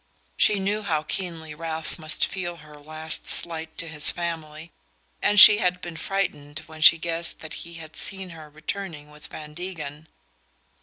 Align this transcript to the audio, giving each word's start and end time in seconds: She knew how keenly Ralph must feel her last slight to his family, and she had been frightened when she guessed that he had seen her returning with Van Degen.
She 0.35 0.59
knew 0.59 0.81
how 0.81 1.03
keenly 1.03 1.53
Ralph 1.53 1.99
must 1.99 2.25
feel 2.25 2.55
her 2.57 2.73
last 2.79 3.27
slight 3.27 3.77
to 3.77 3.87
his 3.87 4.09
family, 4.09 4.71
and 5.21 5.39
she 5.39 5.59
had 5.59 5.79
been 5.79 5.95
frightened 5.95 6.63
when 6.65 6.81
she 6.81 6.97
guessed 6.97 7.41
that 7.41 7.53
he 7.69 7.75
had 7.75 7.95
seen 7.95 8.31
her 8.31 8.49
returning 8.49 9.11
with 9.11 9.27
Van 9.27 9.53
Degen. 9.53 10.07